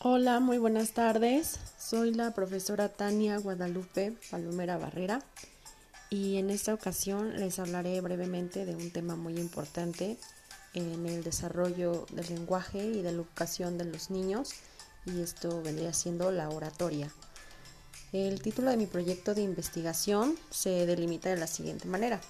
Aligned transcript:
Hola, 0.00 0.38
muy 0.38 0.58
buenas 0.58 0.92
tardes. 0.92 1.58
Soy 1.76 2.14
la 2.14 2.30
profesora 2.30 2.88
Tania 2.88 3.36
Guadalupe 3.38 4.14
Palomera 4.30 4.78
Barrera 4.78 5.20
y 6.08 6.36
en 6.36 6.50
esta 6.50 6.72
ocasión 6.72 7.40
les 7.40 7.58
hablaré 7.58 8.00
brevemente 8.00 8.64
de 8.64 8.76
un 8.76 8.92
tema 8.92 9.16
muy 9.16 9.36
importante 9.40 10.16
en 10.74 11.04
el 11.04 11.24
desarrollo 11.24 12.06
del 12.12 12.28
lenguaje 12.28 12.84
y 12.84 13.02
de 13.02 13.10
la 13.10 13.10
educación 13.10 13.76
de 13.76 13.86
los 13.86 14.08
niños 14.10 14.50
y 15.04 15.20
esto 15.20 15.62
vendría 15.62 15.92
siendo 15.92 16.30
la 16.30 16.48
oratoria. 16.48 17.12
El 18.12 18.40
título 18.40 18.70
de 18.70 18.76
mi 18.76 18.86
proyecto 18.86 19.34
de 19.34 19.42
investigación 19.42 20.36
se 20.50 20.86
delimita 20.86 21.28
de 21.28 21.38
la 21.38 21.48
siguiente 21.48 21.88
manera. 21.88 22.20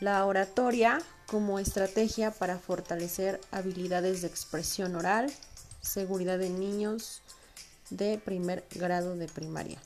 La 0.00 0.24
oratoria 0.24 1.02
como 1.26 1.58
estrategia 1.58 2.30
para 2.30 2.58
fortalecer 2.58 3.42
habilidades 3.50 4.22
de 4.22 4.28
expresión 4.28 4.96
oral, 4.96 5.30
seguridad 5.84 6.38
de 6.38 6.50
niños 6.50 7.22
de 7.90 8.18
primer 8.18 8.64
grado 8.74 9.14
de 9.16 9.28
primaria, 9.28 9.78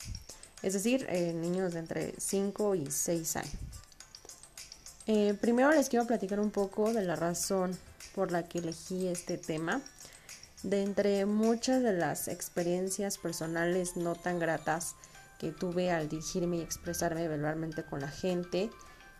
es 0.63 0.73
decir, 0.73 1.05
eh, 1.09 1.33
niños 1.33 1.73
de 1.73 1.79
entre 1.79 2.13
5 2.17 2.75
y 2.75 2.89
6 2.89 3.35
años. 3.35 3.53
Eh, 5.07 5.33
primero 5.41 5.71
les 5.71 5.89
quiero 5.89 6.05
platicar 6.05 6.39
un 6.39 6.51
poco 6.51 6.93
de 6.93 7.03
la 7.03 7.15
razón 7.15 7.77
por 8.13 8.31
la 8.31 8.43
que 8.43 8.59
elegí 8.59 9.07
este 9.07 9.37
tema. 9.37 9.81
De 10.61 10.83
entre 10.83 11.25
muchas 11.25 11.81
de 11.81 11.93
las 11.93 12.27
experiencias 12.27 13.17
personales 13.17 13.95
no 13.95 14.13
tan 14.13 14.39
gratas 14.39 14.95
que 15.39 15.51
tuve 15.51 15.89
al 15.89 16.09
dirigirme 16.09 16.57
y 16.57 16.61
expresarme 16.61 17.27
verbalmente 17.27 17.83
con 17.83 18.01
la 18.01 18.09
gente 18.09 18.69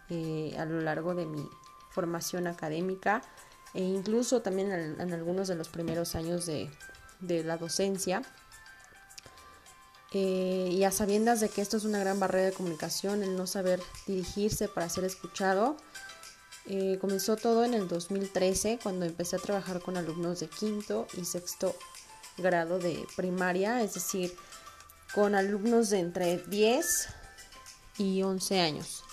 eh, 0.10 0.56
a 0.60 0.66
lo 0.66 0.82
largo 0.82 1.16
de 1.16 1.26
mi 1.26 1.50
formación 1.92 2.46
académica, 2.46 3.22
e 3.74 3.84
incluso 3.84 4.42
también 4.42 4.72
en, 4.72 5.14
algunos 5.14 5.48
de 5.48 5.56
los 5.56 5.70
primeros 5.70 6.16
años 6.16 6.46
de, 6.46 6.70
la 7.22 7.58
docencia. 7.58 8.22
Eh, 10.12 10.70
y 10.72 10.84
a 10.86 10.92
sabiendas 10.92 11.40
de 11.40 11.50
que 11.50 11.62
esto 11.62 11.78
es 11.78 11.84
una 11.84 12.00
gran 12.00 12.20
barrera 12.20 12.48
de 12.48 12.54
comunicación, 12.54 13.22
el 13.22 13.36
no 13.36 13.46
saber 13.46 13.80
dirigirse 14.08 14.68
para 14.68 14.90
ser 14.90 15.04
escuchado, 15.04 15.78
eh, 16.66 16.98
comenzó 17.00 17.36
todo 17.36 17.64
en 17.64 17.74
el 17.74 17.88
2013 17.88 18.80
cuando 18.82 19.06
empecé 19.06 19.36
a 19.36 19.40
trabajar 19.40 19.82
con 19.82 19.98
alumnos 19.98 20.40
de 20.40 20.48
quinto 20.48 21.08
y 21.18 21.26
sexto 21.26 21.76
grado 22.38 22.80
de 22.80 23.06
primaria, 23.16 23.82
es 23.82 23.94
decir, 23.94 24.36
con 25.14 25.36
alumnos 25.36 25.90
de 25.90 26.00
entre 26.00 26.38
10 26.38 27.10
y 27.98 28.24
11 28.24 28.60
años. 28.60 29.04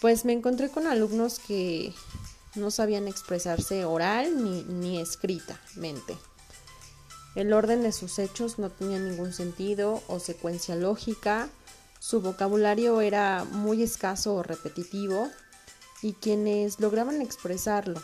Pues 0.00 0.24
me 0.24 0.32
encontré 0.32 0.70
con 0.70 0.86
alumnos 0.86 1.38
que 1.38 1.92
no 2.54 2.70
sabían 2.70 3.08
expresarse 3.08 3.84
oral 3.84 4.42
ni, 4.42 4.62
ni 4.62 5.00
escritamente. 5.00 6.16
El 7.34 7.52
orden 7.52 7.82
de 7.82 7.92
sus 7.92 8.18
hechos 8.18 8.58
no 8.58 8.70
tenía 8.70 8.98
ningún 8.98 9.32
sentido 9.32 10.02
o 10.08 10.18
secuencia 10.18 10.74
lógica, 10.74 11.48
su 12.00 12.20
vocabulario 12.20 13.00
era 13.02 13.44
muy 13.44 13.82
escaso 13.82 14.34
o 14.34 14.42
repetitivo 14.42 15.30
y 16.02 16.14
quienes 16.14 16.80
lograban 16.80 17.20
expresarlo, 17.20 18.02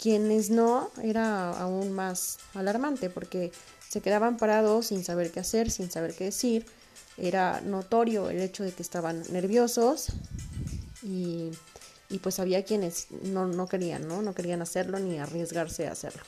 quienes 0.00 0.50
no, 0.50 0.90
era 1.02 1.50
aún 1.58 1.92
más 1.92 2.38
alarmante 2.54 3.10
porque 3.10 3.52
se 3.88 4.00
quedaban 4.00 4.36
parados 4.36 4.88
sin 4.88 5.02
saber 5.02 5.32
qué 5.32 5.40
hacer, 5.40 5.70
sin 5.70 5.90
saber 5.90 6.14
qué 6.14 6.24
decir, 6.24 6.66
era 7.16 7.60
notorio 7.62 8.30
el 8.30 8.40
hecho 8.40 8.62
de 8.62 8.72
que 8.72 8.82
estaban 8.82 9.22
nerviosos 9.32 10.08
y 11.02 11.50
y 12.10 12.18
pues 12.18 12.40
había 12.40 12.64
quienes 12.64 13.06
no, 13.22 13.46
no 13.46 13.68
querían, 13.68 14.06
¿no? 14.06 14.20
No 14.20 14.34
querían 14.34 14.60
hacerlo 14.60 14.98
ni 14.98 15.18
arriesgarse 15.18 15.86
a 15.86 15.92
hacerlo. 15.92 16.22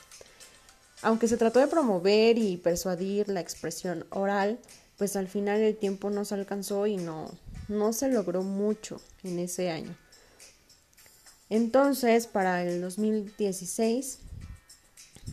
Aunque 1.01 1.27
se 1.27 1.37
trató 1.37 1.59
de 1.59 1.67
promover 1.67 2.37
y 2.37 2.55
persuadir 2.55 3.27
la 3.27 3.41
expresión 3.41 4.05
oral, 4.09 4.57
pues 4.97 5.17
al 5.17 5.27
final 5.27 5.59
el 5.59 5.75
tiempo 5.75 6.09
no 6.09 6.23
se 6.23 6.35
alcanzó 6.35 6.87
y 6.87 6.95
no, 6.95 7.29
no 7.67 7.91
se 7.91 8.07
logró 8.07 8.41
mucho 8.41 9.01
en 9.23 9.39
ese 9.39 9.69
año. 9.69 9.95
Entonces, 11.49 12.25
para 12.25 12.63
el 12.63 12.79
2016, 12.79 14.19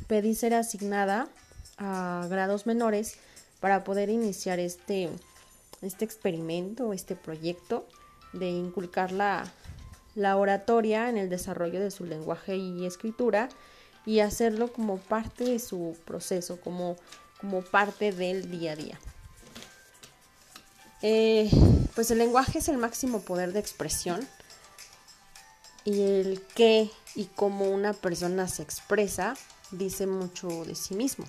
pedí 0.09 0.35
ser 0.35 0.55
asignada 0.55 1.29
a 1.79 2.27
grados 2.29 2.67
menores 2.67 3.15
para 3.61 3.85
poder 3.85 4.11
iniciar 4.11 4.59
este, 4.59 5.09
este 5.83 6.05
experimento, 6.05 6.93
este 6.93 7.15
proyecto 7.15 7.87
de 8.33 8.51
inculcar 8.51 9.13
la, 9.13 9.51
la 10.15 10.37
oratoria 10.37 11.09
en 11.09 11.17
el 11.17 11.29
desarrollo 11.29 11.81
de 11.81 11.91
su 11.91 12.05
lenguaje 12.05 12.57
y 12.57 12.87
escritura 12.87 13.49
y 14.07 14.21
hacerlo 14.21 14.73
como 14.73 14.99
parte 14.99 15.45
de 15.45 15.59
su 15.59 15.97
proceso, 16.05 16.61
como, 16.61 16.97
como 17.41 17.63
parte 17.63 18.13
del 18.13 18.51
día 18.51 18.73
a 18.73 18.77
día. 18.77 19.01
Eh, 21.03 21.51
pues 21.95 22.11
el 22.11 22.19
lenguaje 22.19 22.59
es 22.59 22.69
el 22.69 22.79
máximo 22.79 23.21
poder 23.21 23.53
de 23.53 23.61
expresión 23.61 24.27
y 25.85 26.01
el 26.03 26.43
qué 26.55 26.91
y 27.15 27.27
cómo 27.27 27.71
una 27.71 27.95
persona 27.95 28.49
se 28.49 28.63
expresa 28.63 29.35
dice 29.71 30.07
mucho 30.07 30.65
de 30.65 30.75
sí 30.75 30.95
mismo. 30.95 31.27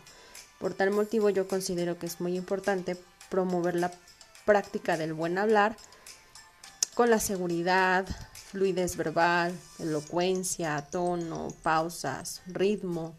Por 0.60 0.74
tal 0.74 0.92
motivo 0.92 1.30
yo 1.30 1.48
considero 1.48 1.98
que 1.98 2.06
es 2.06 2.20
muy 2.20 2.36
importante 2.36 2.98
promover 3.30 3.76
la 3.76 3.92
práctica 4.46 4.98
del 4.98 5.14
buen 5.14 5.38
hablar 5.38 5.78
con 6.94 7.10
la 7.10 7.20
seguridad, 7.20 8.06
fluidez 8.52 8.98
verbal, 8.98 9.58
elocuencia, 9.80 10.86
tono, 10.92 11.48
pausas, 11.64 12.42
ritmo 12.48 13.16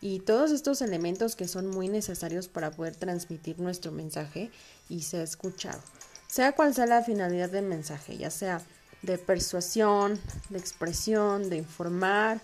y 0.00 0.18
todos 0.18 0.50
estos 0.50 0.82
elementos 0.82 1.36
que 1.36 1.46
son 1.46 1.68
muy 1.68 1.88
necesarios 1.88 2.48
para 2.48 2.72
poder 2.72 2.96
transmitir 2.96 3.60
nuestro 3.60 3.92
mensaje 3.92 4.50
y 4.88 5.02
ser 5.02 5.20
escuchado. 5.22 5.80
Sea 6.26 6.52
cual 6.52 6.74
sea 6.74 6.86
la 6.86 7.02
finalidad 7.02 7.50
del 7.50 7.66
mensaje, 7.66 8.16
ya 8.16 8.30
sea 8.30 8.60
de 9.02 9.16
persuasión, 9.16 10.18
de 10.48 10.58
expresión, 10.58 11.48
de 11.48 11.58
informar, 11.58 12.40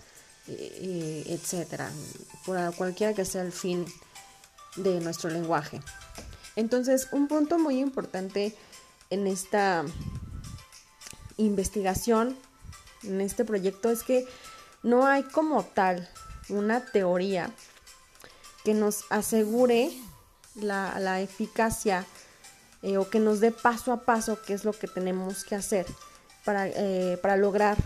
eh, 0.47 0.77
eh, 0.81 1.23
etcétera, 1.27 1.91
por 2.45 2.73
cualquiera 2.75 3.13
que 3.13 3.25
sea 3.25 3.41
el 3.41 3.51
fin 3.51 3.85
de 4.77 5.01
nuestro 5.01 5.29
lenguaje. 5.29 5.81
Entonces, 6.55 7.09
un 7.11 7.27
punto 7.27 7.59
muy 7.59 7.79
importante 7.79 8.55
en 9.09 9.27
esta 9.27 9.83
investigación 11.37 12.37
en 13.03 13.21
este 13.21 13.45
proyecto 13.45 13.89
es 13.89 14.03
que 14.03 14.27
no 14.83 15.05
hay 15.05 15.23
como 15.23 15.63
tal 15.63 16.09
una 16.49 16.85
teoría 16.85 17.51
que 18.63 18.73
nos 18.73 19.05
asegure 19.09 19.91
la, 20.55 21.21
eficacia 21.21 22.05
eh, 22.81 22.97
o 22.97 23.09
que 23.09 23.19
nos 23.19 23.39
dé 23.39 23.51
paso 23.51 23.91
a 23.91 24.01
paso 24.01 24.39
qué 24.45 24.53
es 24.53 24.65
lo 24.65 24.73
que 24.73 24.87
tenemos 24.87 25.43
que 25.43 25.55
hacer 25.55 25.85
para, 26.45 26.67
eh, 26.67 27.17
para 27.21 27.37
lograr 27.37 27.77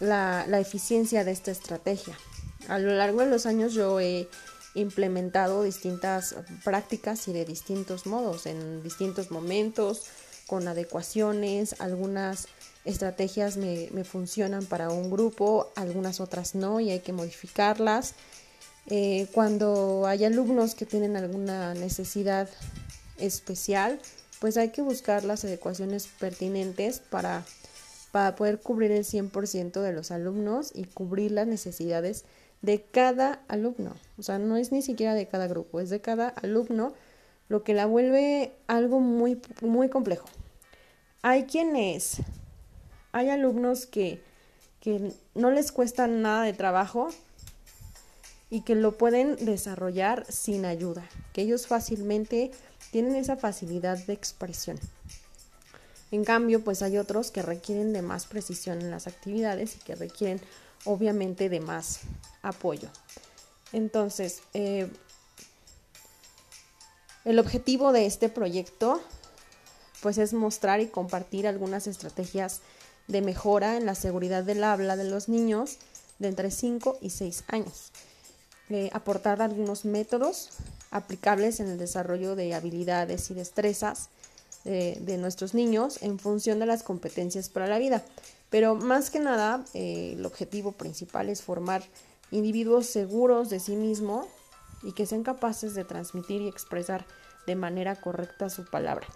la, 0.00 0.44
la, 0.48 0.58
eficiencia 0.58 1.24
de 1.24 1.30
esta 1.30 1.50
estrategia. 1.50 2.16
A 2.68 2.78
lo 2.78 2.92
largo 2.94 3.20
de 3.20 3.26
los 3.26 3.46
años 3.46 3.72
yo 3.74 4.00
he 4.00 4.28
implementado 4.74 5.62
distintas 5.62 6.34
prácticas 6.64 7.28
y 7.28 7.32
de 7.32 7.44
distintos 7.44 8.06
modos, 8.06 8.46
en 8.46 8.82
distintos 8.82 9.30
momentos, 9.30 10.02
con 10.46 10.68
adecuaciones, 10.68 11.80
algunas 11.80 12.48
estrategias 12.84 13.56
me, 13.56 13.88
funcionan 14.04 14.66
para 14.66 14.90
un 14.90 15.10
grupo, 15.10 15.72
algunas 15.74 16.20
otras 16.20 16.54
no 16.54 16.80
y 16.80 16.90
hay 16.90 17.00
que 17.00 17.12
modificarlas. 17.12 18.14
Eh, 18.86 19.26
cuando 19.32 20.06
hay 20.06 20.24
alumnos 20.24 20.74
que 20.74 20.84
tienen 20.84 21.16
alguna 21.16 21.74
necesidad 21.74 22.48
especial, 23.18 23.98
pues 24.40 24.56
hay 24.56 24.70
que 24.70 24.82
buscar 24.82 25.24
las 25.24 25.44
adecuaciones 25.44 26.08
pertinentes 26.18 27.00
para, 27.00 27.44
para 28.12 28.36
poder 28.36 28.60
cubrir 28.60 28.90
el 28.90 29.04
100% 29.04 29.80
de 29.80 29.92
los 29.92 30.10
alumnos 30.10 30.70
y 30.74 30.84
cubrir 30.84 31.30
las 31.30 31.46
necesidades 31.46 32.24
de 32.60 32.82
cada 32.82 33.42
alumno. 33.48 33.94
O 34.18 34.22
sea, 34.22 34.38
no 34.38 34.56
es 34.56 34.72
ni 34.72 34.82
siquiera 34.82 35.14
de 35.14 35.26
cada 35.26 35.46
grupo, 35.46 35.80
es 35.80 35.90
de 35.90 36.00
cada 36.00 36.28
alumno 36.28 36.94
lo 37.54 37.62
que 37.62 37.72
la 37.72 37.86
vuelve 37.86 38.52
algo 38.66 38.98
muy, 38.98 39.40
muy 39.62 39.88
complejo. 39.88 40.26
Hay 41.22 41.44
quienes, 41.44 42.16
hay 43.12 43.30
alumnos 43.30 43.86
que, 43.86 44.20
que 44.80 45.12
no 45.36 45.52
les 45.52 45.70
cuesta 45.70 46.08
nada 46.08 46.42
de 46.42 46.52
trabajo 46.52 47.10
y 48.50 48.62
que 48.62 48.74
lo 48.74 48.98
pueden 48.98 49.36
desarrollar 49.36 50.26
sin 50.28 50.64
ayuda, 50.64 51.08
que 51.32 51.42
ellos 51.42 51.68
fácilmente 51.68 52.50
tienen 52.90 53.14
esa 53.14 53.36
facilidad 53.36 54.04
de 54.04 54.14
expresión. 54.14 54.80
En 56.10 56.24
cambio, 56.24 56.64
pues 56.64 56.82
hay 56.82 56.98
otros 56.98 57.30
que 57.30 57.42
requieren 57.42 57.92
de 57.92 58.02
más 58.02 58.26
precisión 58.26 58.80
en 58.80 58.90
las 58.90 59.06
actividades 59.06 59.76
y 59.76 59.78
que 59.78 59.94
requieren 59.94 60.40
obviamente 60.86 61.48
de 61.48 61.60
más 61.60 62.00
apoyo. 62.42 62.88
Entonces, 63.72 64.42
eh, 64.54 64.88
el 67.24 67.38
objetivo 67.38 67.92
de 67.92 68.06
este 68.06 68.28
proyecto 68.28 69.00
pues 70.02 70.18
es 70.18 70.34
mostrar 70.34 70.80
y 70.80 70.86
compartir 70.86 71.46
algunas 71.46 71.86
estrategias 71.86 72.60
de 73.08 73.22
mejora 73.22 73.76
en 73.76 73.86
la 73.86 73.94
seguridad 73.94 74.44
del 74.44 74.62
habla 74.64 74.96
de 74.96 75.04
los 75.04 75.28
niños 75.28 75.78
de 76.18 76.28
entre 76.28 76.50
5 76.50 76.98
y 77.00 77.10
6 77.10 77.44
años. 77.48 77.90
Eh, 78.70 78.90
aportar 78.92 79.42
algunos 79.42 79.84
métodos 79.84 80.50
aplicables 80.90 81.60
en 81.60 81.68
el 81.68 81.78
desarrollo 81.78 82.36
de 82.36 82.54
habilidades 82.54 83.30
y 83.30 83.34
destrezas 83.34 84.08
de, 84.64 85.18
nuestros 85.18 85.52
niños 85.52 85.98
en 86.02 86.18
función 86.18 86.58
de 86.58 86.66
las 86.66 86.82
competencias 86.82 87.50
para 87.50 87.66
la 87.66 87.78
vida. 87.78 88.02
Pero 88.48 88.74
más 88.74 89.10
que 89.10 89.20
nada, 89.20 89.64
eh, 89.74 90.14
el 90.16 90.24
objetivo 90.24 90.72
principal 90.72 91.28
es 91.28 91.42
formar 91.42 91.82
individuos 92.30 92.86
seguros 92.86 93.50
de 93.50 93.60
sí 93.60 93.76
mismo 93.76 94.26
y 94.84 94.92
que 94.92 95.06
sean 95.06 95.24
capaces 95.24 95.74
de 95.74 95.84
transmitir 95.84 96.42
y 96.42 96.48
expresar 96.48 97.06
de 97.46 97.56
manera 97.56 97.96
correcta 97.96 98.50
su 98.50 98.64
palabra. 98.64 99.06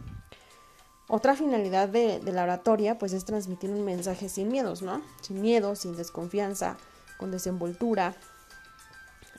Otra 1.08 1.34
finalidad 1.34 1.88
de, 1.88 2.20
la 2.24 2.42
oratoria 2.42 2.98
pues 2.98 3.12
es 3.12 3.24
transmitir 3.24 3.70
un 3.70 3.84
mensaje 3.84 4.28
sin 4.28 4.48
miedos, 4.48 4.82
¿no? 4.82 5.00
Sin 5.22 5.40
miedo, 5.40 5.74
sin 5.74 5.96
desconfianza, 5.96 6.76
con 7.16 7.30
desenvoltura. 7.30 8.14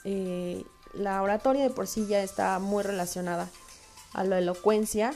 Eh, 0.03 0.63
la 0.93 1.21
oratoria 1.21 1.63
de 1.63 1.69
por 1.69 1.87
sí 1.87 2.07
ya 2.07 2.23
está 2.23 2.57
muy 2.59 2.83
relacionada 2.83 3.49
a 4.13 4.23
la 4.23 4.39
elocuencia 4.39 5.13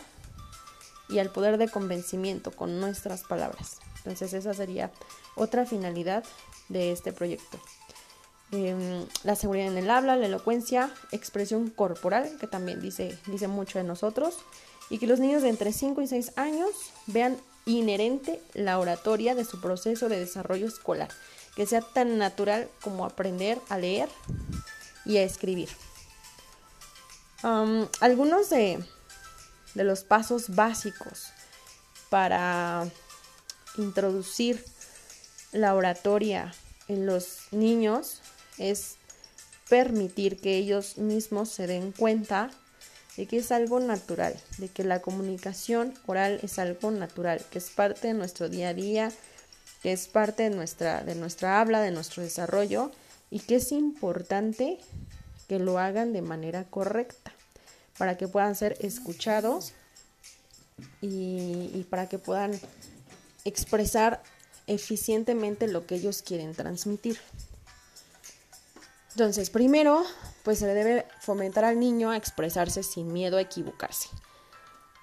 y 1.09 1.19
al 1.19 1.31
poder 1.31 1.57
de 1.57 1.69
convencimiento 1.69 2.51
con 2.51 2.79
nuestras 2.79 3.23
palabras. 3.23 3.79
Entonces 3.97 4.33
esa 4.33 4.53
sería 4.53 4.91
otra 5.35 5.65
finalidad 5.65 6.23
de 6.69 6.91
este 6.91 7.13
proyecto. 7.13 7.59
Em, 8.53 9.07
la 9.23 9.35
seguridad 9.35 9.65
en 9.65 9.79
el 9.79 9.89
habla, 9.89 10.15
la 10.15 10.27
elocuencia, 10.27 10.93
expresión 11.11 11.71
corporal, 11.71 12.37
que 12.39 12.45
también 12.45 12.79
dice, 12.81 13.17
dice 13.25 13.47
mucho 13.47 13.79
de 13.79 13.83
nosotros, 13.83 14.37
y 14.91 14.99
que 14.99 15.07
los 15.07 15.19
niños 15.19 15.41
de 15.41 15.49
entre 15.49 15.73
5 15.73 16.03
y 16.03 16.07
6 16.07 16.33
años 16.35 16.69
vean 17.07 17.35
inherente 17.65 18.39
la 18.53 18.77
oratoria 18.77 19.33
de 19.33 19.43
su 19.43 19.59
proceso 19.59 20.07
de 20.07 20.19
desarrollo 20.19 20.67
escolar, 20.67 21.09
que 21.55 21.65
sea 21.65 21.81
tan 21.81 22.19
natural 22.19 22.69
como 22.83 23.05
aprender 23.05 23.59
a 23.69 23.79
leer 23.79 24.07
y 25.03 25.17
a 25.17 25.23
escribir. 25.23 25.69
algunos 27.41 28.51
de, 28.51 28.83
de 29.73 29.83
los 29.83 30.03
pasos 30.03 30.53
básicos 30.53 31.29
para 32.11 32.87
introducir 33.77 34.63
la 35.51 35.73
oratoria 35.73 36.53
en 36.87 37.07
los 37.07 37.47
niños 37.51 38.21
es 38.57 38.95
permitir 39.69 40.39
que 40.39 40.57
ellos 40.57 40.97
mismos 40.97 41.49
se 41.49 41.67
den 41.67 41.91
cuenta 41.91 42.51
de 43.17 43.27
que 43.27 43.37
es 43.37 43.51
algo 43.51 43.79
natural, 43.79 44.35
de 44.57 44.67
que 44.67 44.83
la 44.83 45.01
comunicación 45.01 45.93
oral 46.05 46.39
es 46.41 46.59
algo 46.59 46.91
natural, 46.91 47.43
que 47.51 47.59
es 47.59 47.69
parte 47.69 48.07
de 48.07 48.13
nuestro 48.13 48.49
día 48.49 48.69
a 48.69 48.73
día, 48.73 49.11
que 49.81 49.91
es 49.91 50.07
parte 50.07 50.43
de 50.43 50.49
nuestra, 50.49 51.03
de 51.03 51.15
nuestra 51.15 51.59
habla, 51.59 51.81
de 51.81 51.91
nuestro 51.91 52.23
desarrollo 52.23 52.91
y 53.29 53.39
que 53.39 53.55
es 53.55 53.71
importante 53.71 54.79
que 55.47 55.59
lo 55.59 55.77
hagan 55.77 56.13
de 56.13 56.21
manera 56.21 56.63
correcta 56.63 57.33
para 57.97 58.17
que 58.17 58.27
puedan 58.27 58.55
ser 58.55 58.77
escuchados 58.79 59.73
y, 61.01 61.69
y 61.73 61.85
para 61.89 62.09
que 62.09 62.17
puedan 62.17 62.59
expresar 63.45 64.23
eficientemente 64.67 65.67
lo 65.67 65.85
que 65.85 65.95
ellos 65.95 66.21
quieren 66.21 66.53
transmitir. 66.53 67.19
Entonces, 69.13 69.51
primero, 69.51 70.03
pues 70.43 70.59
se 70.59 70.65
le 70.65 70.73
debe 70.73 71.07
fomentar 71.19 71.65
al 71.65 71.79
niño 71.79 72.09
a 72.09 72.17
expresarse 72.17 72.81
sin 72.81 73.13
miedo 73.13 73.37
a 73.37 73.41
equivocarse. 73.41 74.09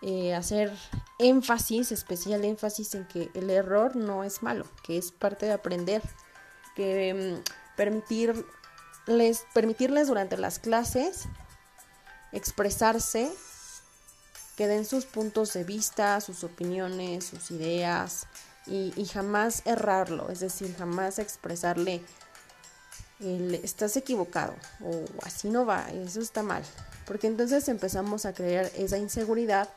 Eh, 0.02 0.34
hacer 0.34 0.72
énfasis, 1.18 1.92
especial 1.92 2.44
énfasis 2.44 2.94
en 2.94 3.06
que 3.06 3.30
el 3.34 3.50
error 3.50 3.94
no 3.94 4.24
es 4.24 4.42
malo, 4.42 4.66
que 4.82 4.98
es 4.98 5.12
parte 5.12 5.46
de 5.46 5.52
aprender, 5.52 6.02
que 6.74 7.38
mm, 7.38 7.76
permitirles, 7.76 9.44
permitirles 9.54 10.08
durante 10.08 10.36
las 10.38 10.58
clases 10.58 11.28
expresarse, 12.32 13.30
que 14.56 14.66
den 14.66 14.84
sus 14.84 15.04
puntos 15.04 15.52
de 15.52 15.64
vista, 15.64 16.20
sus 16.20 16.44
opiniones, 16.44 17.24
sus 17.26 17.50
ideas 17.50 18.26
y, 18.66 18.92
y 18.96 19.06
jamás 19.06 19.62
errarlo, 19.66 20.30
es 20.30 20.40
decir, 20.40 20.74
jamás 20.76 21.18
expresarle 21.18 22.02
estás 23.20 23.96
equivocado 23.96 24.54
o 24.82 25.04
así 25.22 25.50
no 25.50 25.66
va, 25.66 25.90
eso 25.90 26.20
está 26.20 26.42
mal. 26.42 26.62
Porque 27.06 27.26
entonces 27.26 27.68
empezamos 27.68 28.24
a 28.24 28.32
crear 28.32 28.70
esa 28.76 28.98
inseguridad 28.98 29.68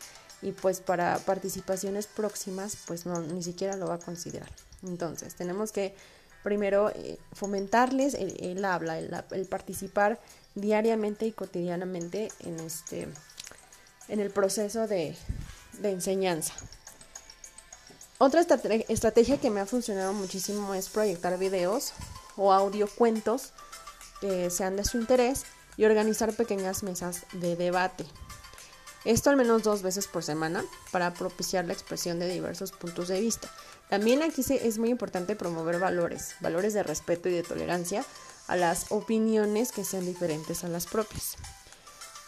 y 0.41 0.51
pues 0.51 0.81
para 0.81 1.17
participaciones 1.19 2.07
próximas 2.07 2.77
pues 2.85 3.05
no, 3.05 3.19
ni 3.21 3.43
siquiera 3.43 3.75
lo 3.75 3.87
va 3.87 3.95
a 3.95 3.99
considerar. 3.99 4.49
Entonces 4.83 5.35
tenemos 5.35 5.71
que 5.71 5.95
primero 6.43 6.89
eh, 6.89 7.17
fomentarles 7.31 8.13
el, 8.15 8.63
habla, 8.65 8.99
el, 8.99 9.45
participar 9.45 10.19
diariamente 10.55 11.25
y 11.25 11.31
cotidianamente 11.31 12.29
en 12.41 12.59
este 12.59 13.07
en 14.09 14.19
el 14.19 14.31
proceso 14.31 14.85
de, 14.85 15.15
de 15.79 15.91
enseñanza. 15.91 16.53
Otra 18.17 18.41
estrategia 18.41 19.37
que 19.37 19.49
me 19.49 19.61
ha 19.61 19.65
funcionado 19.65 20.13
muchísimo 20.13 20.73
es 20.73 20.89
proyectar 20.89 21.37
videos 21.39 21.93
o 22.35 22.53
audiocuentos 22.53 23.51
que 24.21 24.49
sean 24.49 24.75
de 24.75 24.85
su 24.85 24.97
interés 24.97 25.43
y 25.77 25.85
organizar 25.85 26.33
pequeñas 26.33 26.83
mesas 26.83 27.25
de 27.33 27.55
debate. 27.55 28.05
Esto 29.05 29.29
al 29.29 29.35
menos 29.35 29.63
dos 29.63 29.81
veces 29.81 30.07
por 30.07 30.23
semana 30.23 30.63
para 30.91 31.13
propiciar 31.13 31.65
la 31.65 31.73
expresión 31.73 32.19
de 32.19 32.29
diversos 32.29 32.71
puntos 32.71 33.09
de 33.09 33.19
vista. 33.19 33.49
También 33.89 34.23
aquí 34.23 34.43
es 34.49 34.77
muy 34.77 34.89
importante 34.89 35.35
promover 35.35 35.77
valores, 35.77 36.35
valores 36.39 36.73
de 36.73 36.83
respeto 36.83 37.27
y 37.27 37.33
de 37.33 37.43
tolerancia 37.43 38.05
a 38.47 38.55
las 38.55 38.91
opiniones 38.91 39.71
que 39.71 39.83
sean 39.83 40.05
diferentes 40.05 40.63
a 40.63 40.69
las 40.69 40.87
propias. 40.87 41.35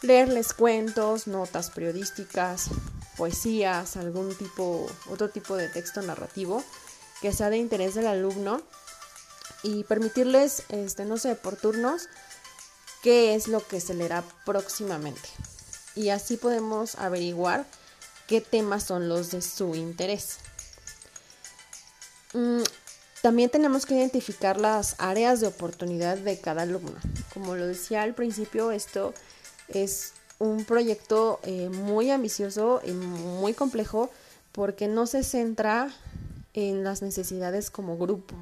Leerles 0.01 0.54
cuentos, 0.54 1.28
notas 1.28 1.69
periodísticas, 1.72 2.69
poesías, 3.16 3.96
algún 3.96 4.36
tipo, 4.36 4.86
otro 5.10 5.30
tipo 5.30 5.56
de 5.56 5.69
texto 5.69 6.01
narrativo 6.01 6.63
que 7.22 7.31
sea 7.31 7.50
de 7.50 7.58
interés 7.58 7.96
del 7.96 8.08
alumno 8.08 8.62
y 9.66 9.84
permitirles, 9.84 10.64
este, 10.70 11.06
no 11.06 11.18
sé, 11.18 11.34
por 11.34 11.56
turnos, 11.56 12.08
qué 13.02 13.34
es 13.34 13.48
lo 13.48 13.66
que 13.66 13.80
se 13.80 13.96
leerá 13.96 14.24
próximamente. 14.46 15.28
Y 15.96 16.10
así 16.10 16.38
podemos 16.38 16.96
averiguar 16.96 17.66
qué 18.28 18.42
temas 18.42 18.84
son 18.84 19.10
los 19.10 19.32
de 19.32 19.42
su 19.42 19.74
interés. 19.74 20.38
Mm, 22.34 22.62
también 23.24 23.50
tenemos 23.50 23.88
que 23.88 23.96
identificar 23.96 24.62
las 24.62 24.96
áreas 25.00 25.42
de 25.42 25.48
oportunidad 25.48 26.18
de 26.18 26.40
cada 26.40 26.62
alumno. 26.62 26.96
Como 27.34 27.56
lo 27.56 27.66
decía 27.66 28.04
al 28.04 28.14
principio, 28.14 28.70
esto 28.70 29.16
es 29.68 30.13
un 30.38 30.63
proyecto 30.63 31.39
eh, 31.42 31.70
muy 31.70 32.12
ambicioso 32.12 32.82
y 32.86 32.92
muy 32.92 33.56
complejo 33.56 34.12
porque 34.51 34.88
no 34.88 35.08
se 35.08 35.24
centra 35.24 35.92
en 36.54 36.84
las 36.84 37.01
necesidades 37.01 37.72
como 37.72 37.98
grupo, 37.98 38.36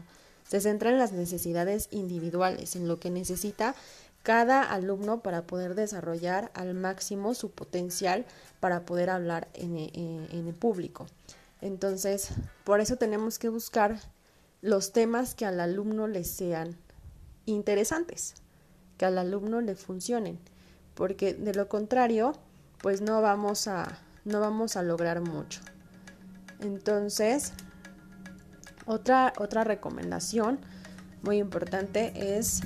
se 0.53 0.61
centra 0.61 0.91
en 0.91 0.99
las 0.99 1.13
necesidades 1.13 1.87
individuales, 1.89 2.75
en 2.75 2.87
lo 2.87 2.99
que 2.99 3.09
necesita 3.09 3.73
cada 4.21 4.61
alumno 4.61 5.23
para 5.23 5.47
poder 5.47 5.73
desarrollar 5.73 6.51
al 6.53 6.75
máximo 6.75 7.33
su 7.33 7.49
potencial 7.49 8.23
para 8.59 8.85
poder 8.85 9.09
hablar 9.09 9.47
en, 9.55 9.75
el 9.75 10.53
público. 10.53 11.07
Entonces, 11.59 12.29
por 12.65 12.81
eso 12.81 12.97
tenemos 12.97 13.39
que 13.39 13.49
buscar 13.49 13.99
los 14.61 14.91
temas 14.93 15.33
que 15.33 15.47
al 15.47 15.59
alumno 15.59 16.07
le 16.07 16.23
sean 16.23 16.77
interesantes, 17.47 18.35
que 18.99 19.05
al 19.05 19.17
alumno 19.17 19.59
le 19.59 19.73
funcionen, 19.73 20.37
porque 20.93 21.33
de 21.33 21.55
lo 21.55 21.67
contrario, 21.67 22.33
pues 22.77 23.01
no 23.01 23.23
vamos 23.23 23.67
a, 23.67 23.97
no 24.23 24.39
vamos 24.39 24.77
a 24.77 24.83
lograr 24.83 25.19
mucho. 25.19 25.61
Entonces, 26.59 27.53
otra, 28.85 29.33
otra 29.37 29.63
recomendación 29.63 30.59
muy 31.21 31.37
importante 31.37 32.37
es 32.37 32.61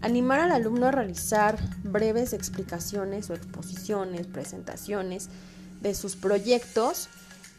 animar 0.00 0.40
al 0.40 0.52
alumno 0.52 0.86
a 0.86 0.90
realizar 0.90 1.58
breves 1.82 2.32
explicaciones 2.32 3.28
o 3.30 3.34
exposiciones, 3.34 4.26
presentaciones 4.26 5.28
de 5.80 5.94
sus 5.94 6.16
proyectos 6.16 7.08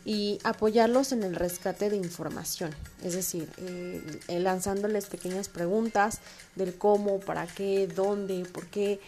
y 0.03 0.39
apoyarlos 0.44 1.12
en 1.12 1.22
el 1.22 1.36
rescate 1.36 1.91
de 1.91 1.98
información, 1.98 2.72
es 3.03 3.13
decir, 3.13 3.48
eh, 3.58 4.01
lanzándoles 4.39 5.06
pequeñas 5.06 5.48
preguntas 5.48 6.20
del 6.56 6.75
cómo, 6.75 7.20
para 7.20 7.46
qué, 7.46 7.88
dónde, 7.88 8.44
por 8.51 8.65
qué, 8.65 9.00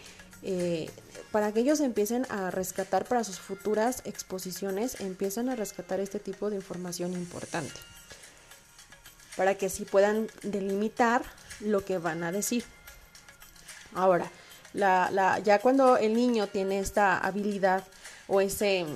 eh, 0.44 0.88
para 1.32 1.52
que 1.52 1.60
ellos 1.60 1.80
empiecen 1.80 2.26
a 2.30 2.52
rescatar 2.52 3.06
para 3.06 3.24
sus 3.24 3.40
futuras 3.40 4.02
exposiciones, 4.04 5.00
empiezan 5.00 5.48
a 5.48 5.56
rescatar 5.56 5.98
este 5.98 6.20
tipo 6.20 6.48
de 6.50 6.56
información 6.56 7.12
importante 7.14 7.72
para 9.36 9.56
que 9.56 9.66
así 9.66 9.84
puedan 9.84 10.28
delimitar 10.42 11.22
lo 11.60 11.84
que 11.84 11.98
van 11.98 12.22
a 12.24 12.32
decir. 12.32 12.64
Ahora, 13.94 14.30
la, 14.72 15.38
ya 15.38 15.60
cuando 15.60 15.96
el 15.96 16.14
niño 16.14 16.48
tiene 16.48 16.78
esta 16.78 17.18
habilidad 17.18 17.84
o 18.26 18.40
ese 18.40 18.86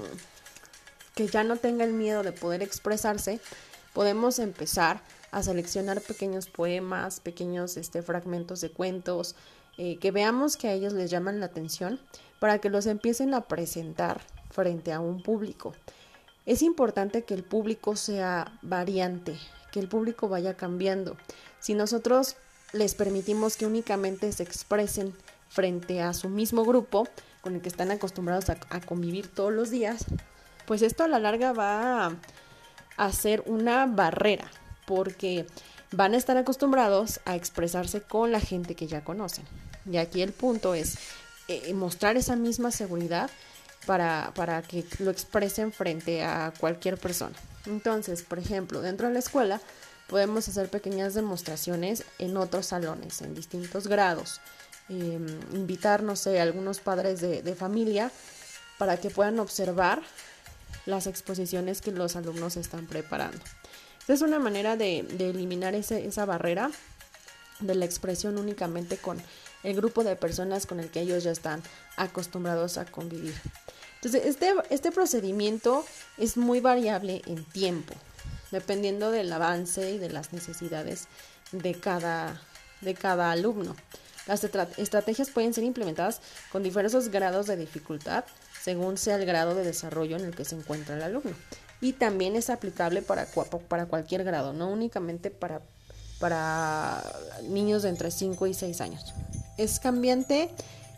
que 1.14 1.26
ya 1.26 1.42
no 1.45 1.57
tenga 1.57 1.85
el 1.85 1.92
miedo 1.92 2.23
de 2.23 2.33
poder 2.33 2.62
expresarse, 2.62 3.40
podemos 3.92 4.38
empezar 4.38 5.00
a 5.30 5.42
seleccionar 5.42 6.00
pequeños 6.00 6.47
poemas, 6.49 7.21
pequeños 7.21 7.76
este, 7.76 8.02
fragmentos 8.02 8.61
de 8.61 8.71
cuentos, 8.71 9.35
eh, 9.76 9.99
que 9.99 10.11
veamos 10.11 10.57
que 10.57 10.68
a 10.68 10.73
ellos 10.73 10.92
les 10.92 11.11
llaman 11.11 11.40
la 11.40 11.47
atención, 11.47 12.00
para 12.38 12.61
que 12.61 12.71
los 12.71 12.87
empiecen 12.87 13.35
a 13.35 13.42
presentar 13.42 14.21
frente 14.50 14.92
a 14.92 15.00
un 15.00 15.23
público. 15.23 15.75
Es 16.47 16.62
importante 16.62 17.25
que 17.25 17.35
el 17.35 17.42
público 17.42 17.97
sea 17.97 18.57
variante, 18.62 19.37
que 19.70 19.80
el 19.80 19.88
público 19.88 20.28
vaya 20.28 20.54
cambiando. 20.54 21.16
Si 21.60 21.75
nosotros 21.75 22.37
les 22.72 22.94
permitimos 22.94 23.56
que 23.56 23.66
únicamente 23.66 24.30
se 24.32 24.42
expresen 24.42 25.14
frente 25.48 26.02
a 26.02 26.12
su 26.12 26.28
mismo 26.28 26.64
grupo 26.64 27.08
con 27.40 27.54
el 27.54 27.60
que 27.60 27.68
están 27.68 27.90
acostumbrados 27.90 28.50
a, 28.50 28.80
convivir 28.80 29.28
todos 29.28 29.52
los 29.52 29.70
días, 29.70 30.04
pues 30.66 30.82
esto 30.82 31.04
a 31.04 31.08
la 31.08 31.18
larga 31.18 31.52
va 31.52 32.12
a, 32.96 33.12
ser 33.12 33.42
una 33.46 33.87
barrera, 33.87 34.50
porque 34.87 35.46
van 35.92 36.14
a 36.14 36.16
estar 36.16 36.37
acostumbrados 36.37 37.20
a 37.25 37.37
expresarse 37.37 38.02
con 38.02 38.32
la 38.32 38.40
gente 38.40 38.75
que 38.75 38.87
ya 38.87 39.04
conocen. 39.04 39.44
Y 39.90 39.96
aquí 39.96 40.20
el 40.20 40.32
punto 40.32 40.75
es 40.75 40.98
eh, 41.48 41.72
mostrar 41.72 42.16
esa 42.16 42.37
misma 42.37 42.70
seguridad 42.70 43.30
para, 43.88 44.33
para 44.35 44.61
que 44.61 44.85
lo 44.99 45.11
expresen 45.11 45.73
frente 45.73 46.23
a 46.23 46.52
cualquier 46.61 46.99
persona. 46.99 47.35
Entonces, 47.64 48.23
por 48.23 48.38
ejemplo, 48.38 48.83
dentro 48.83 49.09
de 49.09 49.14
la 49.14 49.21
escuela 49.21 49.62
podemos 50.09 50.47
hacer 50.47 50.68
pequeñas 50.68 51.14
demostraciones 51.14 52.04
en 52.18 52.37
otros 52.37 52.66
salones, 52.66 53.23
en 53.23 53.35
distintos 53.35 53.87
grados. 53.87 54.42
Em, 54.90 55.26
invitar, 55.54 56.02
no 56.02 56.16
sé, 56.16 56.38
algunos 56.38 56.80
padres 56.80 57.23
de, 57.23 57.54
familia 57.54 58.11
para 58.76 58.99
que 58.99 59.09
puedan 59.09 59.40
observar 59.40 60.02
las 60.85 61.07
exposiciones 61.07 61.80
que 61.80 61.90
los 61.90 62.14
alumnos 62.14 62.59
están 62.59 62.85
preparando. 62.87 63.38
Esta 64.00 64.12
es 64.12 64.21
una 64.21 64.38
manera 64.38 64.76
de, 64.76 64.99
eliminar 65.18 65.75
esa 65.75 66.26
barrera 66.26 66.71
de 67.61 67.75
la 67.75 67.87
expresión 67.87 68.37
únicamente 68.37 68.99
con 68.99 69.16
el 69.62 69.75
grupo 69.75 70.04
de 70.04 70.14
personas 70.14 70.66
con 70.66 70.78
el 70.78 70.90
que 70.90 71.00
ellos 71.00 71.25
ya 71.25 71.30
están 71.30 71.62
acostumbrados 71.97 72.76
a 72.76 72.85
convivir. 72.85 73.35
Entonces, 74.02 74.26
este, 74.26 74.52
este 74.70 74.92
procedimiento 74.92 75.84
es 76.16 76.36
muy 76.36 76.60
variable 76.60 77.22
en 77.26 77.44
tiempo, 77.44 77.94
dependiendo 78.50 79.10
del 79.10 79.32
avance 79.32 79.90
y 79.90 79.98
de 79.98 80.10
las 80.10 80.32
necesidades 80.32 81.08
de 81.52 81.74
cada, 81.74 82.40
de 82.80 82.94
cada 82.94 83.32
alumno. 83.32 83.74
Las 84.26 84.44
estrategias 84.44 85.30
pueden 85.30 85.54
ser 85.54 85.64
implementadas 85.64 86.20
con 86.52 86.62
diversos 86.62 87.08
grados 87.08 87.46
de 87.46 87.56
dificultad 87.56 88.24
según 88.62 88.98
sea 88.98 89.16
el 89.16 89.24
grado 89.24 89.54
de 89.54 89.64
desarrollo 89.64 90.16
en 90.16 90.26
el 90.26 90.34
que 90.34 90.44
se 90.44 90.54
encuentra 90.54 90.96
el 90.96 91.02
alumno. 91.02 91.34
Y 91.80 91.94
también 91.94 92.36
es 92.36 92.50
aplicable 92.50 93.00
para, 93.00 93.26
para 93.68 93.86
cualquier 93.86 94.24
grado, 94.24 94.52
no 94.52 94.68
únicamente 94.68 95.30
para, 95.30 95.62
para 96.18 97.02
niños 97.44 97.82
de 97.82 97.90
entre 97.90 98.10
5 98.10 98.46
y 98.46 98.54
6 98.54 98.80
años. 98.80 99.14
Es 99.56 99.80
cambiante, 99.80 100.50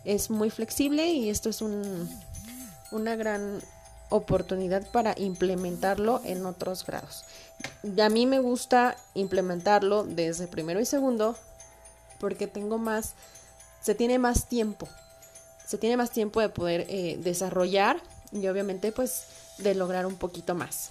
es 0.05 0.31
muy 0.31 0.51
flexible 0.51 1.07
y 1.07 1.29
esto 1.29 1.51
es 1.51 1.61
un, 1.61 2.09
una 2.91 3.17
gran 3.17 3.61
oportunidad 4.11 4.87
para 4.91 5.15
implementarlo 5.17 6.21
en 6.25 6.45
otros 6.45 6.85
grados. 6.85 7.25
A 8.01 8.09
mí 8.09 8.27
me 8.27 8.41
gusta 8.41 8.97
implementarlo 9.15 10.05
desde 10.05 10.49
primero 10.49 10.81
y 10.81 10.85
segundo 10.85 11.37
porque 12.19 12.47
tengo 12.47 12.77
más, 12.77 13.15
se 13.81 13.95
tiene 13.95 14.19
más 14.19 14.47
tiempo, 14.47 14.89
se 15.67 15.79
tiene 15.79 15.97
más 15.97 16.11
tiempo 16.11 16.41
de 16.41 16.51
poder 16.51 16.87
eh, 16.89 17.19
desarrollar 17.23 18.01
y 18.33 18.47
obviamente 18.49 18.93
pues 18.93 19.25
de 19.59 19.75
lograr 19.75 20.07
un 20.07 20.17
poquito 20.17 20.55
más. 20.55 20.91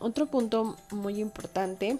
otro 0.00 0.26
punto 0.26 0.76
muy 0.90 1.20
importante 1.20 1.98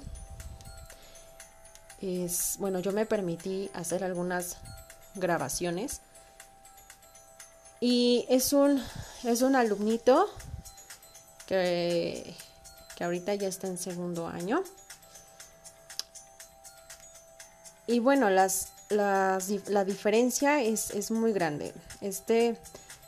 es, 2.01 2.57
bueno, 2.59 2.79
yo 2.79 2.93
me 2.93 3.05
permití 3.05 3.71
hacer 3.75 4.05
algunas 4.05 4.57
grabaciones 5.17 6.01
y 7.81 8.27
es 8.29 8.53
un, 8.53 8.83
es 9.25 9.41
un 9.43 9.57
alumnito 9.57 10.29
que, 11.47 12.35
que 12.95 13.05
ahorita 13.05 13.35
ya 13.35 13.49
está 13.49 13.67
en 13.67 13.79
segundo 13.79 14.27
año. 14.29 14.63
Y 17.87 17.99
bueno, 17.99 18.31
las, 18.31 18.69
las, 18.91 19.49
la 19.69 19.85
diferencia 19.85 20.63
es, 20.63 20.91
es, 20.91 21.11
muy 21.11 21.33
grande. 21.33 21.73
Este, 22.01 22.57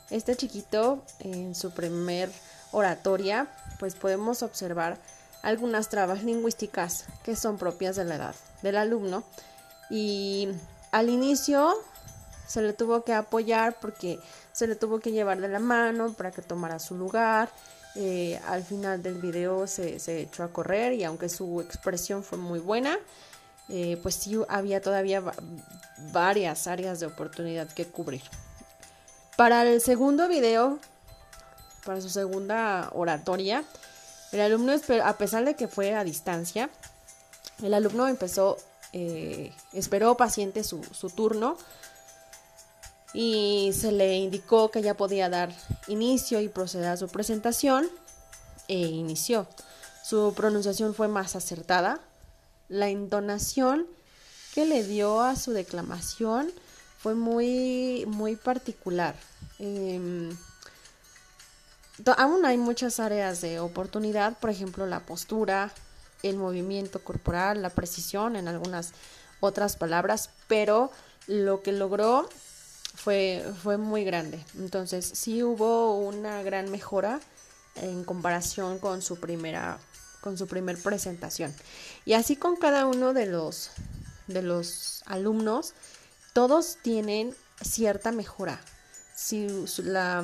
este 0.09 0.35
chiquito 0.35 1.03
en 1.19 1.55
su 1.55 1.71
primer 1.71 2.29
oratoria, 2.71 3.47
pues 3.79 3.95
podemos 3.95 4.43
observar 4.43 4.97
algunas 5.41 5.89
trabas 5.89 6.23
lingüísticas 6.23 7.05
que 7.23 7.35
son 7.35 7.57
propias 7.57 7.95
de 7.95 8.05
la 8.05 8.15
edad 8.15 8.35
del 8.61 8.75
alumno. 8.75 9.23
Y 9.89 10.49
al 10.91 11.09
inicio 11.09 11.75
se 12.47 12.61
le 12.61 12.73
tuvo 12.73 13.03
que 13.03 13.13
apoyar 13.13 13.77
porque 13.79 14.19
se 14.51 14.67
le 14.67 14.75
tuvo 14.75 14.99
que 14.99 15.11
llevar 15.11 15.41
de 15.41 15.47
la 15.47 15.59
mano 15.59 16.13
para 16.13 16.31
que 16.31 16.41
tomara 16.41 16.79
su 16.79 16.95
lugar. 16.95 17.49
Eh, 17.95 18.39
al 18.47 18.63
final 18.63 19.03
del 19.03 19.15
video 19.15 19.67
se, 19.67 19.97
echó 20.21 20.43
a 20.43 20.47
correr 20.47 20.93
y 20.93 21.03
aunque 21.03 21.29
su 21.29 21.61
expresión 21.61 22.23
fue 22.23 22.37
muy 22.37 22.59
buena, 22.59 22.97
eh, 23.69 23.99
pues 24.01 24.15
sí 24.15 24.39
había 24.49 24.81
todavía 24.81 25.21
varias 26.11 26.67
áreas 26.67 26.99
de 26.99 27.05
oportunidad 27.05 27.67
que 27.67 27.85
cubrir. 27.85 28.23
Para 29.37 29.63
el 29.63 29.81
segundo 29.81 30.27
video, 30.27 30.79
para 31.85 32.01
su 32.01 32.09
segunda 32.09 32.89
oratoria, 32.93 33.63
el 34.31 34.41
alumno, 34.41 34.73
a 35.03 35.17
pesar 35.17 35.45
de 35.45 35.55
que 35.55 35.67
fue 35.67 35.95
a 35.95 36.03
distancia, 36.03 36.69
el 37.61 37.73
alumno 37.73 38.07
empezó, 38.07 38.57
eh, 38.91 39.53
esperó 39.71 40.17
paciente 40.17 40.63
su, 40.63 40.83
su 40.83 41.09
turno 41.09 41.57
y 43.13 43.71
se 43.73 43.91
le 43.91 44.15
indicó 44.17 44.71
que 44.71 44.81
ya 44.81 44.95
podía 44.95 45.29
dar 45.29 45.53
inicio 45.87 46.41
y 46.41 46.49
proceder 46.49 46.89
a 46.89 46.97
su 46.97 47.07
presentación 47.07 47.87
e 48.67 48.77
inició. 48.77 49.47
Su 50.03 50.33
pronunciación 50.35 50.95
fue 50.95 51.07
más 51.07 51.35
acertada. 51.35 51.99
La 52.69 52.89
entonación 52.89 53.85
que 54.53 54.65
le 54.65 54.83
dio 54.83 55.21
a 55.21 55.35
su 55.35 55.51
declamación 55.51 56.51
fue 56.97 57.15
muy, 57.15 58.05
muy 58.07 58.35
particular. 58.35 59.15
Em, 59.59 60.35
aún 62.17 62.45
hay 62.45 62.57
muchas 62.57 62.99
áreas 62.99 63.41
de 63.41 63.59
oportunidad, 63.59 64.37
por 64.39 64.49
ejemplo, 64.49 64.85
la 64.87 65.01
postura, 65.01 65.71
el 66.23 66.37
movimiento 66.37 67.03
corporal, 67.03 67.61
la 67.61 67.69
precisión 67.69 68.35
en 68.35 68.47
algunas 68.47 68.93
otras 69.39 69.75
palabras, 69.75 70.29
pero 70.47 70.91
lo 71.27 71.61
que 71.61 71.73
logró 71.73 72.29
fue, 72.93 73.43
fue 73.61 73.77
muy 73.77 74.03
grande. 74.03 74.43
Entonces 74.57 75.09
sí 75.13 75.43
hubo 75.43 75.99
una 75.99 76.41
gran 76.43 76.71
mejora 76.71 77.19
en 77.75 78.03
comparación 78.03 78.79
con 78.79 79.01
su 79.01 79.19
primera 79.19 79.79
con 80.21 80.37
su 80.37 80.47
primer 80.47 80.81
presentación. 80.81 81.53
Y 82.05 82.13
así 82.13 82.37
con 82.37 82.55
cada 82.55 82.85
uno 82.85 83.13
de 83.13 83.25
los 83.25 83.71
de 84.27 84.41
los 84.41 85.03
alumnos, 85.05 85.73
todos 86.31 86.77
tienen 86.81 87.35
cierta 87.61 88.11
mejora. 88.13 88.61
Si 89.15 89.47
la 89.79 90.23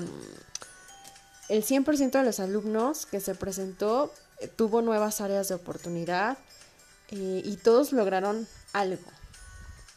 el 1.49 1.65
100% 1.65 2.11
de 2.11 2.23
los 2.23 2.39
alumnos 2.39 3.05
que 3.05 3.19
se 3.19 3.35
presentó 3.35 4.13
eh, 4.39 4.47
tuvo 4.47 4.81
nuevas 4.81 5.19
áreas 5.19 5.49
de 5.49 5.55
oportunidad 5.55 6.37
eh, 7.09 7.41
y 7.43 7.57
todos 7.57 7.91
lograron 7.91 8.47
algo 8.71 9.18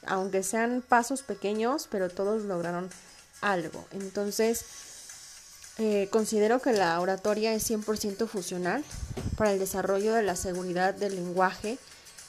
aunque 0.06 0.42
sean 0.42 0.82
pasos 0.86 1.22
pequeños, 1.22 1.88
pero 1.90 2.08
todos 2.08 2.42
lograron 2.42 2.90
algo. 3.40 3.86
Entonces, 3.92 4.64
eh, 5.78 6.08
considero 6.10 6.60
que 6.60 6.72
la 6.72 7.00
oratoria 7.00 7.54
es 7.54 7.68
100% 7.68 8.26
funcional 8.26 8.84
para 9.36 9.52
el 9.52 9.58
desarrollo 9.58 10.12
de 10.12 10.22
la 10.22 10.36
seguridad 10.36 10.94
del 10.94 11.16
lenguaje 11.16 11.78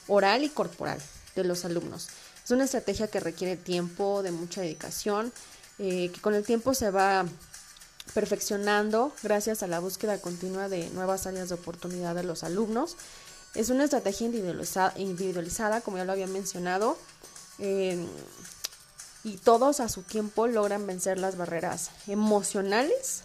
oral 0.08 0.44
y 0.44 0.48
corporal 0.48 0.98
de 1.34 1.44
los 1.44 1.64
alumnos. 1.64 2.08
Es 2.44 2.50
una 2.50 2.64
estrategia 2.64 3.08
que 3.08 3.20
requiere 3.20 3.56
tiempo, 3.56 4.22
de 4.22 4.30
mucha 4.30 4.60
dedicación, 4.60 5.32
eh, 5.78 6.10
que 6.12 6.20
con 6.20 6.34
el 6.34 6.44
tiempo 6.44 6.74
se 6.74 6.90
va 6.90 7.24
perfeccionando 8.12 9.12
gracias 9.22 9.62
a 9.62 9.66
la 9.66 9.80
búsqueda 9.80 10.20
continua 10.20 10.68
de 10.68 10.90
nuevas 10.90 11.26
áreas 11.26 11.48
de 11.48 11.54
oportunidad 11.54 12.14
de 12.14 12.22
los 12.22 12.44
alumnos. 12.44 12.96
Es 13.54 13.70
una 13.70 13.84
estrategia 13.84 14.26
individualizada 14.26 15.80
como 15.80 15.96
ya 15.96 16.04
lo 16.04 16.12
había 16.12 16.26
mencionado, 16.26 16.98
Em, 17.58 18.06
y 19.22 19.36
todos 19.38 19.80
a 19.80 19.88
su 19.88 20.02
tiempo 20.02 20.46
logran 20.46 20.86
vencer 20.86 21.18
las 21.18 21.36
barreras 21.36 21.90
emocionales, 22.06 23.22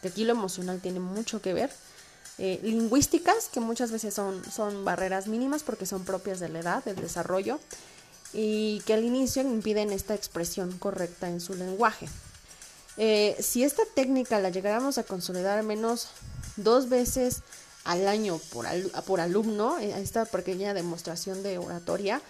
que 0.00 0.08
aquí 0.08 0.24
lo 0.24 0.32
emocional 0.32 0.80
tiene 0.80 1.00
mucho 1.00 1.42
que 1.42 1.52
ver, 1.52 1.72
eh, 2.38 2.60
lingüísticas, 2.62 3.48
que 3.48 3.60
muchas 3.60 3.90
veces 3.90 4.14
son, 4.14 4.42
son 4.50 4.84
barreras 4.84 5.26
mínimas 5.26 5.62
porque 5.62 5.86
son 5.86 6.04
propias 6.04 6.38
de 6.38 6.48
la 6.48 6.60
edad, 6.60 6.84
del 6.84 6.96
desarrollo, 6.96 7.58
y 8.32 8.80
que 8.86 8.94
al 8.94 9.04
inicio 9.04 9.42
impiden 9.42 9.90
esta 9.90 10.14
expresión 10.14 10.78
correcta 10.78 11.28
en 11.28 11.40
su 11.40 11.54
lenguaje. 11.54 12.08
Eh, 12.98 13.36
si 13.40 13.64
esta 13.64 13.82
técnica 13.94 14.38
la 14.38 14.50
llegáramos 14.50 14.98
a 14.98 15.04
consolidar 15.04 15.58
al 15.58 15.66
menos 15.66 16.08
dos 16.56 16.88
veces 16.88 17.42
al 17.84 18.06
año 18.08 18.38
por, 18.52 18.66
por 19.04 19.20
alumno, 19.20 19.78
eh, 19.78 19.94
esta 20.00 20.24
pequeña 20.24 20.74
demostración 20.74 21.42
de 21.42 21.58
oratoria, 21.58 22.20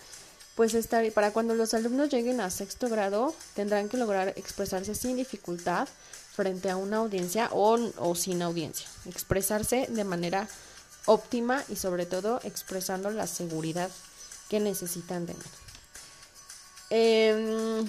pues 0.57 0.73
estar, 0.73 1.09
para 1.13 1.33
cuando 1.33 1.55
los 1.55 1.75
alumnos 1.75 2.09
lleguen 2.09 2.41
a 2.41 2.51
sexto 2.51 2.89
grado 2.89 3.35
tendrán 3.55 3.91
que 3.91 3.99
lograr 3.99 4.33
expresarse 4.37 4.95
sin 4.95 5.17
dificultad 5.17 5.87
frente 6.35 6.71
a 6.71 6.77
una 6.77 6.97
audiencia 6.97 7.51
o, 7.53 7.79
o 7.99 8.15
sin 8.15 8.41
audiencia, 8.41 8.89
expresarse 9.05 9.87
de 9.89 10.05
manera 10.05 10.49
óptima 11.05 11.63
y 11.69 11.77
sobre 11.77 12.07
todo 12.07 12.41
expresando 12.43 13.11
la 13.11 13.27
seguridad 13.27 13.91
que 14.49 14.59
necesitan 14.59 15.27
tener. 15.27 15.43
Em, 16.89 17.87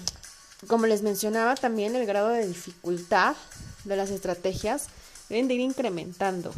como 0.67 0.87
les 0.87 1.03
mencionaba, 1.03 1.55
también 1.55 1.95
el 1.95 2.05
grado 2.05 2.29
de 2.29 2.45
dificultad 2.45 3.37
de 3.85 3.95
las 3.95 4.09
estrategias 4.09 4.87
deben 5.29 5.47
de 5.47 5.53
ir 5.53 5.61
incrementando, 5.61 6.53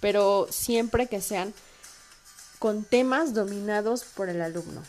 pero 0.00 0.48
siempre 0.50 1.06
que 1.06 1.20
sean 1.20 1.54
con 2.58 2.82
temas 2.84 3.34
dominados 3.34 4.02
por 4.02 4.28
el 4.28 4.40
alumno 4.42 4.82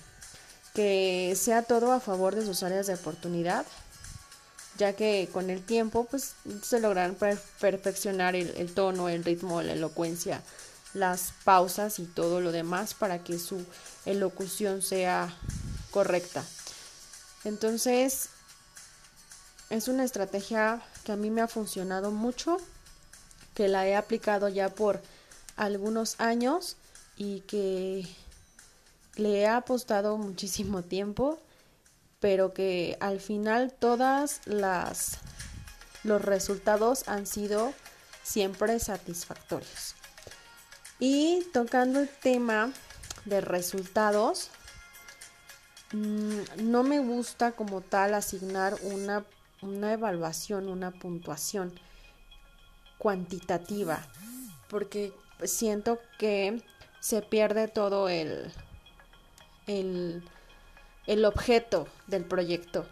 que 0.75 1.35
sea 1.37 1.63
todo 1.63 1.93
a 1.93 2.01
favor 2.01 2.35
de 2.35 2.45
sus 2.45 2.61
áreas 2.61 2.87
de 2.87 2.95
oportunidad, 2.95 3.65
ya 4.77 4.93
que 4.93 5.29
con 5.31 5.49
el 5.49 5.63
tiempo 5.63 6.05
pues 6.11 6.33
se 6.61 6.81
lograrán 6.81 7.15
perfeccionar 7.61 8.35
el, 8.35 8.73
tono, 8.73 9.07
el 9.07 9.23
ritmo, 9.23 9.61
la 9.61 9.71
elocuencia, 9.71 10.41
las 10.93 11.31
pausas 11.45 11.97
y 11.99 12.03
todo 12.03 12.41
lo 12.41 12.51
demás 12.51 12.93
para 12.93 13.23
que 13.23 13.39
su 13.39 13.65
elocución 14.05 14.81
sea 14.81 15.33
correcta. 15.91 16.43
Entonces, 17.45 18.29
es 19.69 19.87
una 19.87 20.03
estrategia 20.03 20.81
que 21.05 21.13
a 21.13 21.15
mí 21.15 21.29
me 21.29 21.41
ha 21.41 21.47
funcionado 21.47 22.11
mucho, 22.11 22.57
que 23.53 23.69
la 23.69 23.87
he 23.87 23.95
aplicado 23.95 24.49
ya 24.49 24.67
por 24.67 25.01
algunos 25.55 26.19
años 26.19 26.75
y 27.15 27.41
que 27.41 28.05
le 29.17 29.41
he 29.41 29.47
apostado 29.47 30.17
muchísimo 30.17 30.83
tiempo, 30.83 31.39
pero 32.19 32.53
que 32.53 32.97
al 32.99 33.19
final 33.19 33.73
todas 33.73 34.41
las 34.45 35.19
los 36.05 36.21
resultados 36.21 37.07
han 37.07 37.25
sido 37.25 37.73
siempre 38.23 38.79
satisfactorios. 38.79 39.95
Y 40.99 41.43
tocando 41.51 41.99
el 41.99 42.09
tema 42.09 42.71
de 43.25 43.41
resultados, 43.41 44.49
mm, 45.91 46.39
no 46.57 46.83
me 46.83 46.99
gusta 46.99 47.53
como 47.53 47.81
tal 47.81 48.13
asignar 48.13 48.75
una, 48.83 49.25
una 49.61 49.93
evaluación, 49.93 50.69
una 50.69 50.91
puntuación 50.91 51.73
cuantitativa, 52.99 54.05
porque 54.69 55.11
siento 55.43 55.99
que 56.19 56.61
se 56.99 57.21
pierde 57.23 57.67
todo 57.67 58.09
el, 58.09 58.53
el, 59.67 60.23
el 61.07 61.25
objeto 61.25 61.87
del 62.07 62.23
proyecto. 62.23 62.85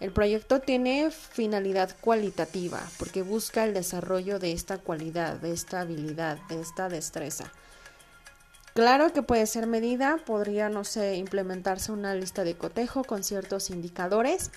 El 0.00 0.12
proyecto 0.12 0.60
tiene 0.60 1.10
finalidad 1.10 1.96
cualitativa 2.00 2.82
porque 2.98 3.22
busca 3.22 3.64
el 3.64 3.74
desarrollo 3.74 4.38
de 4.38 4.52
esta 4.52 4.78
cualidad, 4.78 5.36
de 5.36 5.52
esta 5.52 5.80
habilidad, 5.80 6.38
de 6.48 6.60
esta 6.60 6.88
destreza. 6.88 7.52
Claro 8.74 9.12
que 9.12 9.22
puede 9.22 9.46
ser 9.46 9.68
medida, 9.68 10.18
podría, 10.26 10.68
no 10.68 10.82
sé, 10.82 11.14
implementarse 11.14 11.92
una 11.92 12.14
lista 12.16 12.42
de 12.42 12.56
cotejo 12.56 13.04
con 13.04 13.22
ciertos 13.22 13.70
indicadores, 13.70 14.50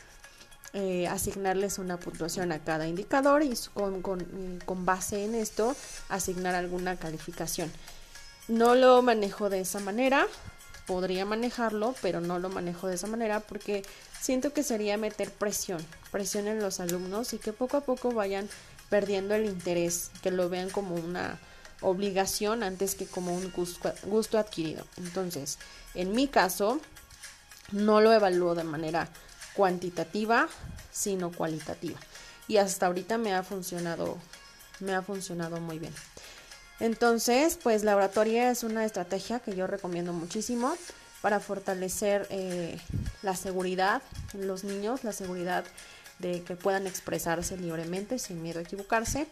eh, 0.73 1.07
asignarles 1.07 1.77
una 1.77 1.97
puntuación 1.97 2.51
a 2.51 2.59
cada 2.59 2.87
indicador 2.87 3.43
y 3.43 3.53
con, 3.73 4.01
con 4.65 4.85
base 4.85 5.23
en 5.23 5.35
esto 5.35 5.75
asignar 6.09 6.55
alguna 6.55 6.95
calificación. 6.95 7.71
No 8.47 8.73
lo 8.73 9.03
manejo 9.03 9.51
de 9.51 9.59
esa 9.59 9.79
manera, 9.79 10.25
podría 10.87 11.25
manejarlo, 11.25 11.93
pero 12.01 12.21
no 12.21 12.39
lo 12.39 12.49
manejo 12.49 12.87
de 12.87 12.95
esa 12.95 13.07
manera 13.07 13.41
porque 13.41 13.83
siento 14.19 14.53
que 14.53 14.63
sería 14.63 14.97
meter 14.97 15.29
presión, 15.31 15.85
presión 16.11 16.47
en 16.47 16.59
los 16.59 16.79
alumnos 16.79 17.33
y 17.33 17.37
que 17.37 17.53
poco 17.53 17.77
a 17.77 17.81
poco 17.81 18.11
vayan 18.11 18.49
perdiendo 18.89 19.35
el 19.35 19.45
interés, 19.45 20.09
que 20.23 20.31
lo 20.31 20.49
vean 20.49 20.69
como 20.69 20.95
una 20.95 21.39
obligación 21.81 22.63
antes 22.63 22.95
que 22.95 23.05
como 23.05 23.35
un 23.35 23.51
gusto, 23.51 24.39
adquirido. 24.39 24.85
Entonces, 24.97 25.59
en 25.93 26.13
mi 26.13 26.27
caso, 26.27 26.79
no 27.71 28.01
lo 28.01 28.13
evalúo 28.13 28.55
de 28.55 28.63
manera 28.63 29.09
cuantitativa, 29.53 30.47
sino 30.91 31.31
cualitativa. 31.31 31.99
Y 32.47 32.57
hasta 32.57 32.87
ahorita 32.87 33.17
me 33.17 33.33
ha 33.33 33.43
funcionado, 33.43 34.17
me 34.79 34.95
ha 34.95 35.01
funcionado 35.01 35.59
muy 35.59 35.79
bien. 35.79 35.93
Entonces, 36.79 37.57
pues 37.61 37.83
la 37.83 37.95
oratoria 37.95 38.51
es 38.51 38.63
una 38.63 38.85
estrategia 38.85 39.39
que 39.39 39.55
yo 39.55 39.67
recomiendo 39.67 40.13
muchísimo 40.13 40.75
para 41.21 41.39
fortalecer 41.39 42.27
eh, 42.29 42.77
la 43.23 43.35
seguridad 43.35 44.01
en 44.33 44.47
los 44.47 44.63
niños, 44.63 45.03
la 45.03 45.13
seguridad 45.13 45.65
de 46.19 46.43
que 46.43 46.55
puedan 46.55 46.87
expresarse 46.87 47.57
libremente 47.57 48.19
sin 48.19 48.41
miedo 48.41 48.59
a 48.59 48.63
equivocarse. 48.63 49.27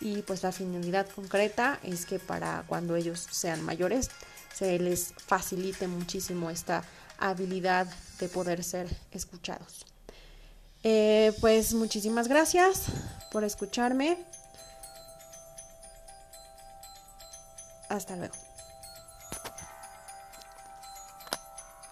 Y 0.00 0.22
pues 0.22 0.42
la 0.42 0.50
finalidad 0.50 1.06
concreta 1.08 1.78
es 1.82 2.06
que 2.06 2.18
para 2.18 2.64
cuando 2.66 2.96
ellos 2.96 3.26
sean 3.30 3.62
mayores 3.62 4.10
se 4.54 4.78
les 4.78 5.12
facilite 5.26 5.86
muchísimo 5.86 6.50
esta 6.50 6.82
habilidad 7.18 7.86
de 8.18 8.28
poder 8.28 8.64
ser 8.64 8.88
escuchados. 9.12 9.84
Eh, 10.82 11.32
pues 11.40 11.74
muchísimas 11.74 12.28
gracias 12.28 12.86
por 13.30 13.44
escucharme. 13.44 14.16
Hasta 17.90 18.14
luego. 18.14 18.49